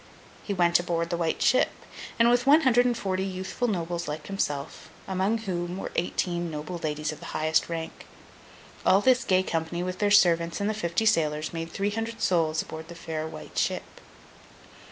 He 0.41 0.51
went 0.51 0.79
aboard 0.79 1.11
The 1.11 1.15
White 1.17 1.43
Ship, 1.43 1.69
with 2.19 2.47
one 2.47 2.61
hundred 2.61 2.87
and 2.87 2.97
forty 2.97 3.23
youthful 3.23 3.67
Nobles 3.67 4.07
like 4.07 4.25
himself, 4.25 4.89
among 5.07 5.37
whom 5.37 5.77
were 5.77 5.91
eighteen 5.95 6.49
noble 6.49 6.77
ladies 6.79 7.11
of 7.11 7.19
the 7.19 7.27
highest 7.37 7.69
rank. 7.69 8.07
All 8.83 8.99
this 9.01 9.23
gay 9.23 9.43
company, 9.43 9.83
with 9.83 9.99
their 9.99 10.09
servants 10.09 10.59
and 10.59 10.67
the 10.67 10.73
fifty 10.73 11.05
sailors, 11.05 11.53
made 11.53 11.71
three 11.71 11.91
hundred 11.91 12.19
souls 12.19 12.63
aboard 12.63 12.87
the 12.87 12.95
fair 12.95 13.27
White 13.27 13.59
Ship. 13.59 14.01